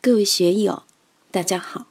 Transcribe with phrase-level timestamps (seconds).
[0.00, 0.84] 各位学友，
[1.32, 1.88] 大家好！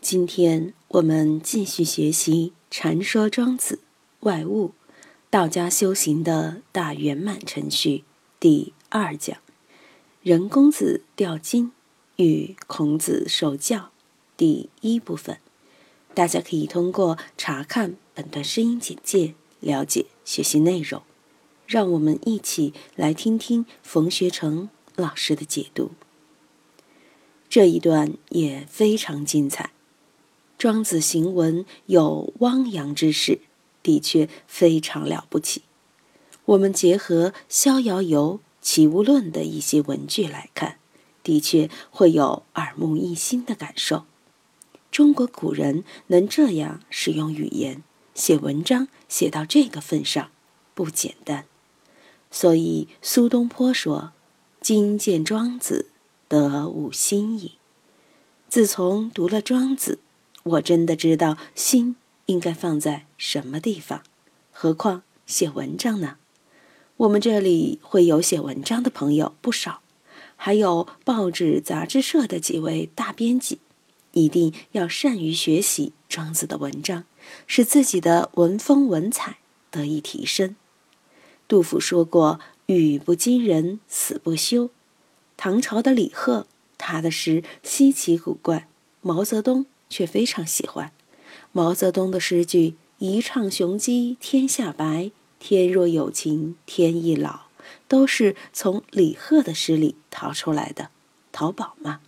[0.00, 3.80] 今天我们继续学习《禅说庄子
[4.20, 4.68] 外物》，
[5.30, 8.04] 道家修行的大圆满程序
[8.38, 9.36] 第二讲：
[10.22, 11.72] 任公子钓金
[12.16, 13.90] 与孔子受教
[14.36, 15.38] 第一部分。
[16.14, 21.02] 大家可以通过查看本段声音简介了解学习内容。
[21.66, 25.90] 让我们一起来听听冯学成老师的解读。
[27.54, 29.70] 这一段也非常精彩，
[30.58, 33.42] 庄子行文有汪洋之势，
[33.80, 35.62] 的确非常了不起。
[36.46, 40.78] 我们结合《逍遥游·齐物论》的一些文句来看，
[41.22, 44.04] 的确会有耳目一新的感受。
[44.90, 47.84] 中国古人能这样使用语言
[48.14, 50.32] 写文章，写到这个份上，
[50.74, 51.44] 不简单。
[52.32, 54.10] 所以苏东坡说
[54.60, 55.90] ：“今见庄子。”
[56.28, 57.52] 得吾心矣。
[58.48, 59.98] 自从读了《庄子》，
[60.44, 64.02] 我真的知道心应该放在什么地方。
[64.52, 66.16] 何况写文章呢？
[66.98, 69.80] 我们这里会有写文章的朋友不少，
[70.36, 73.58] 还有报纸、杂志社的几位大编辑，
[74.12, 77.04] 一定要善于学习庄子的文章，
[77.48, 79.38] 使自己的文风文采
[79.72, 80.54] 得以提升。
[81.48, 84.70] 杜甫说过：“语不惊人死不休。”
[85.36, 86.46] 唐朝的李贺，
[86.78, 88.68] 他的诗稀奇古怪，
[89.02, 90.92] 毛泽东却非常喜欢。
[91.52, 97.42] 毛泽东的诗句“一唱雄鸡天下白，天若有情天亦老”，
[97.86, 100.90] 都是从李贺的诗里淘出来的。
[101.30, 102.00] 淘宝嘛，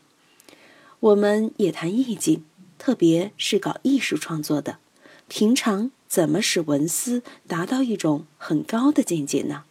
[1.00, 2.44] 我们也谈意境，
[2.78, 4.78] 特别是搞艺术创作的，
[5.28, 9.64] 平常怎么使文思达到一种很高的境界呢？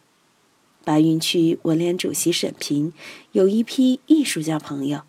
[0.86, 2.92] 白云区文联主席沈平
[3.32, 5.02] 有一批艺术家朋友，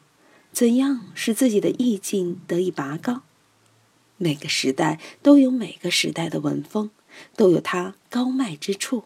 [0.52, 3.22] 怎样使自己的意境得以拔高？
[4.17, 6.89] 每个时代都有每个时代的文风，
[7.36, 9.04] 都有它高迈之处。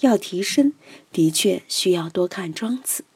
[0.00, 0.74] 要提升，
[1.10, 3.06] 的确需要多看庄子、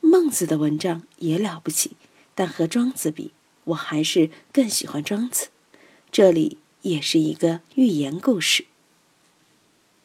[0.00, 1.96] 孟子的文章也了不起，
[2.36, 3.32] 但和庄子比，
[3.64, 5.48] 我还是更喜欢庄子。
[6.12, 8.66] 这里也是一个寓言故事。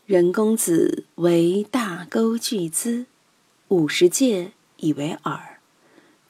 [0.10, 3.06] 任公子为大钩巨资，
[3.68, 5.40] 五十芥以为饵，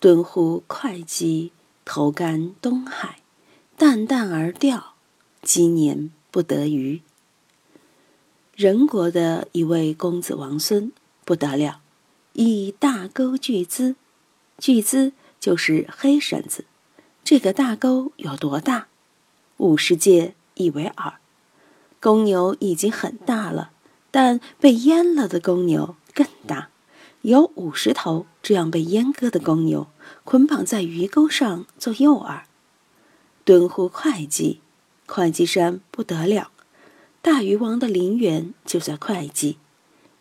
[0.02, 1.52] 敦乎会稽，
[1.86, 3.22] 投竿东海，
[3.78, 4.96] 淡淡而钓，
[5.42, 7.00] 积年不得鱼。
[8.54, 10.92] 任国的一位公子王孙
[11.24, 11.80] 不得了，
[12.34, 13.96] 以大钩巨资，
[14.58, 16.66] 巨资就是黑绳子，
[17.24, 18.90] 这个大钩有多大？
[19.56, 21.14] 五十芥以为饵。
[22.00, 23.72] 公牛已经很大了，
[24.10, 26.70] 但被阉了的公牛更大，
[27.22, 29.88] 有五十头这样被阉割的公牛
[30.24, 32.42] 捆绑在鱼钩上做诱饵。
[33.44, 34.60] 敦乎会稽，
[35.08, 36.52] 会稽山不得了，
[37.22, 39.58] 大禹王的陵园就在会稽。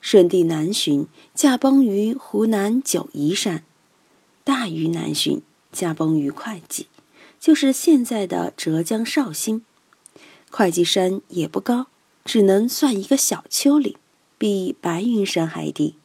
[0.00, 3.65] 舜帝南巡，驾崩于湖南九嶷山，
[4.45, 6.87] 大禹南巡，驾崩于会稽，
[7.39, 9.62] 就是现在的浙江绍兴。
[10.50, 11.86] 会稽山也不高，
[12.25, 13.97] 只能算一个小丘陵，
[14.36, 15.97] 比白云山还低。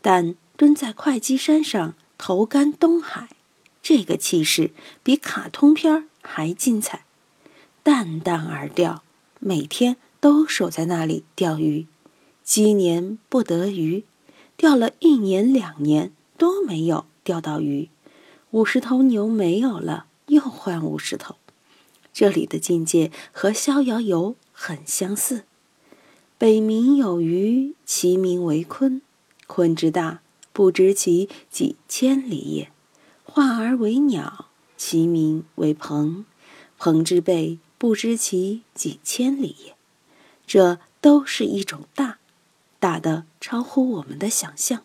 [0.00, 3.28] 但蹲在会稽山上投竿东海，
[3.82, 4.70] 这个气势
[5.02, 7.04] 比卡通片还精彩。
[7.82, 9.02] 淡淡而钓，
[9.40, 11.86] 每天都守在那里钓鱼，
[12.42, 14.04] 积年不得鱼，
[14.56, 17.88] 钓了一年两年都没有钓到鱼。
[18.50, 21.36] 五十头牛没有了，又换五十头。
[22.18, 25.44] 这里的境界和《逍遥游》很相似。
[26.36, 29.02] 北冥有鱼，其名为鲲。
[29.46, 30.20] 鲲之大，
[30.52, 32.72] 不知其几千里也；
[33.22, 34.46] 化而为鸟，
[34.76, 36.24] 其名为鹏。
[36.76, 39.76] 鹏之背，不知其几千里也。
[40.44, 42.18] 这都是一种大，
[42.80, 44.82] 大的超乎我们的想象。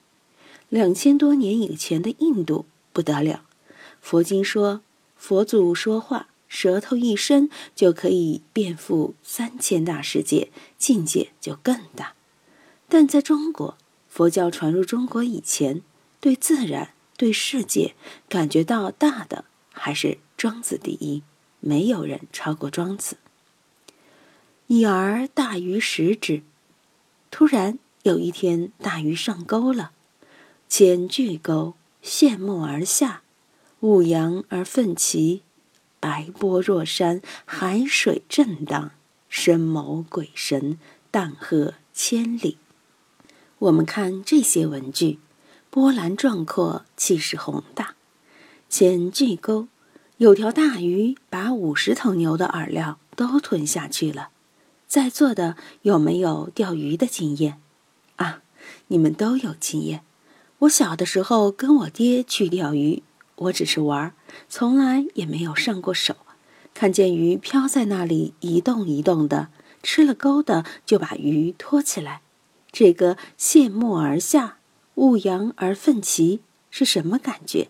[0.69, 3.45] 两千多年以前的印度不得了，
[3.99, 4.83] 佛经说
[5.17, 6.27] 佛祖说话。
[6.53, 12.13] 舌头一伸就可以遍覆三千大世界，境界就更大。
[12.87, 13.75] 但在中国，
[14.07, 15.81] 佛教传入中国以前，
[16.19, 17.95] 对自然、对世界
[18.29, 21.23] 感觉到大的还是庄子第一，
[21.59, 23.17] 没有人超过庄子。
[24.67, 26.43] 已而大鱼食之。
[27.31, 29.91] 突然有一天，大鱼上钩了，
[30.69, 31.73] 千巨钩
[32.03, 33.23] 陷没而下，
[33.79, 35.41] 五扬而奋起。
[36.03, 38.91] 白波若山，海水震荡，
[39.29, 40.77] 深谋鬼神，
[41.09, 42.57] 荡赫千里。
[43.57, 45.19] 我们看这些文句，
[45.69, 47.95] 波澜壮阔，气势宏大。
[48.67, 49.69] 前巨沟，
[50.17, 54.27] 有条大鱼把五十头牛的饵料都吞下去了。
[54.85, 57.61] 在座的有没有钓鱼的经验？
[58.17, 58.41] 啊，
[58.87, 60.03] 你们都有经验。
[60.59, 63.03] 我小的时候跟我爹去钓鱼，
[63.35, 64.13] 我只是玩儿，
[64.49, 66.15] 从来也没有上过手。
[66.73, 69.49] 看见鱼漂在那里一动一动的，
[69.83, 72.21] 吃了钩的就把鱼拖起来。
[72.71, 74.57] 这个羡慕而下，
[74.95, 76.41] 勿扬而奋起
[76.71, 77.69] 是什么感觉？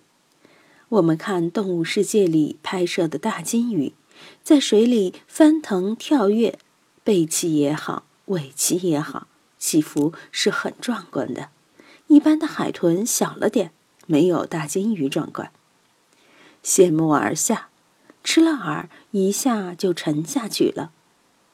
[0.87, 3.93] 我们看《动物世界》里拍摄的大金鱼，
[4.41, 6.57] 在水里翻腾跳跃，
[7.03, 9.27] 背鳍也好，尾鳍也好，
[9.59, 11.49] 起伏是很壮观的。
[12.07, 13.71] 一般的海豚小了点，
[14.05, 15.51] 没有大金鱼壮观。
[16.63, 17.69] 羡慕而下，
[18.23, 20.91] 吃了饵一下就沉下去了。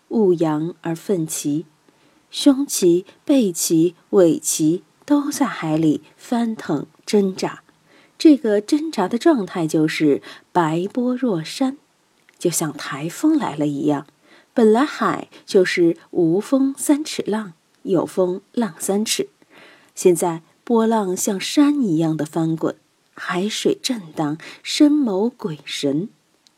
[0.09, 1.65] 勿扬而奋起，
[2.31, 7.63] 胸鳍、背鳍、尾鳍都在海里翻腾挣扎。
[8.17, 10.21] 这个挣扎的状态就是
[10.51, 11.77] 白波若山，
[12.38, 14.05] 就像台风来了一样。
[14.53, 17.53] 本来海就是无风三尺浪，
[17.83, 19.29] 有风浪三尺。
[19.95, 22.75] 现在波浪像山一样的翻滚，
[23.21, 26.07] 海水震荡，深谋鬼神，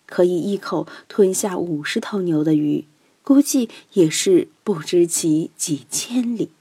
[0.06, 2.86] 可以一口吞下五十头牛的鱼，
[3.24, 6.52] 估计也是不知其几千里。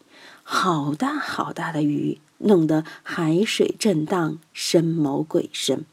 [0.43, 2.19] 好大好大的鱼！
[2.39, 5.85] 弄得海水震荡，深谋鬼神，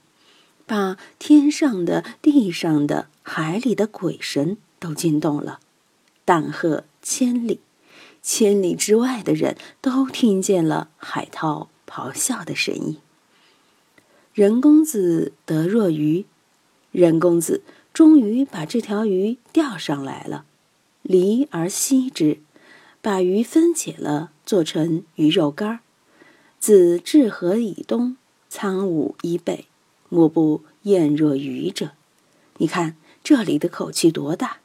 [0.66, 5.60] 把天上的、地上的、海里的鬼神都惊动了。
[6.24, 7.60] 但喝千里，
[8.24, 12.98] 千里之外的人都听见了海涛咆哮的声音。
[14.38, 16.24] 任公子得若鱼，
[16.92, 20.46] 任公子终于把这条鱼钓上来了，
[21.02, 22.38] 离而息之，
[23.02, 25.80] 把鱼分解了，做成鱼肉干儿。
[26.60, 28.16] 自至河以东，
[28.48, 29.66] 苍梧以北，
[30.08, 31.94] 莫不厌若鱼者。
[32.58, 34.58] 你看这里的口气多大！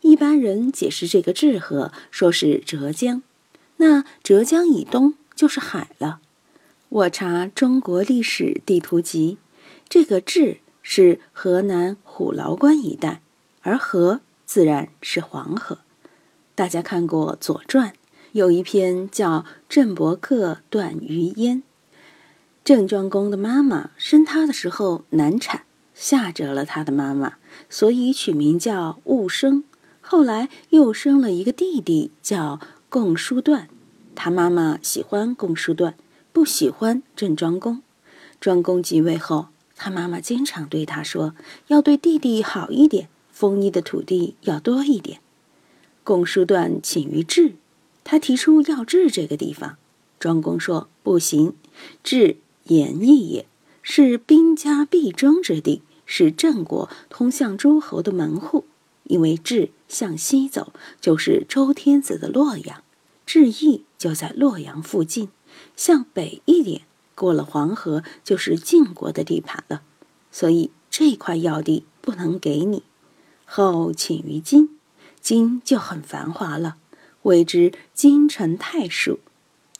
[0.00, 3.22] 一般人解释这个至河，说是浙江，
[3.76, 6.20] 那浙江以东就是海了。
[6.90, 9.38] 我查《中国历史地图集》，
[9.88, 13.22] 这个治是河南虎牢关一带，
[13.62, 15.78] 而河自然是黄河。
[16.56, 17.90] 大家看过《左传》？
[18.32, 19.38] 有一篇叫
[19.68, 21.58] 《郑伯克断于鄢》。
[22.64, 25.62] 郑庄公的妈妈生他的时候难产，
[25.94, 27.34] 吓着了他的妈妈，
[27.68, 29.62] 所以取名叫戊生。
[30.00, 32.58] 后来又生了一个弟弟，叫
[32.88, 33.68] 共叔段。
[34.16, 35.94] 他妈妈喜欢共叔段，
[36.32, 37.82] 不喜欢郑庄公。
[38.40, 41.34] 庄公即位后，他妈妈经常对他说
[41.68, 45.20] ：“要对弟弟好一点，封邑的土地要多一点。”
[46.04, 47.54] 公叔段请于治。
[48.02, 49.76] 他提出要治这个地方，
[50.18, 51.54] 庄公说不行。
[52.02, 53.46] 治严邑也，
[53.82, 58.64] 是兵家必争之地，是郑国通向诸侯的门户。
[59.04, 62.82] 因为治向西走就是周天子的洛阳，
[63.26, 65.28] 治邑就在洛阳附近。
[65.80, 66.82] 向北一点，
[67.14, 69.80] 过了黄河就是晋国的地盘了。
[70.30, 72.82] 所以这块要地不能给你。
[73.46, 74.68] 后请于京，
[75.22, 76.76] 京就很繁华了。
[77.22, 79.20] 谓之京城太守，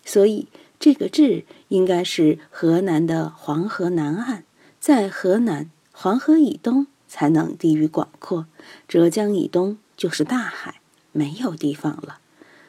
[0.03, 0.49] 所以
[0.79, 4.45] 这个治应该是河南的黄河南岸，
[4.81, 8.47] 在河南黄河以东才能地域广阔，
[8.89, 10.81] 浙江以东就是大海，
[11.13, 12.21] 没有地方了。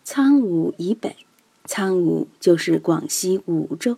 [0.04, 1.16] 苍梧以北，
[1.66, 3.98] 苍梧就是广西梧州。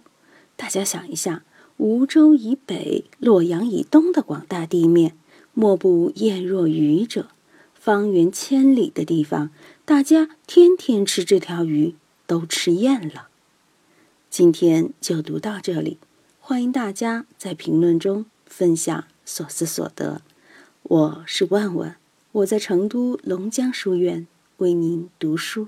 [0.56, 1.44] 大家想一下，
[1.78, 5.18] 梧州以北、洛阳以东的广大地面，
[5.54, 7.30] 莫不艳若鱼者。
[7.74, 9.50] 方圆千里的地方，
[9.84, 13.28] 大家天天吃这条鱼，都吃厌了。
[14.30, 15.98] 今天就读到这里，
[16.40, 20.22] 欢迎大家在评论中分享所思所得。
[20.84, 21.98] 我是万万，
[22.32, 24.28] 我在成都龙江书院
[24.58, 25.68] 为您读书。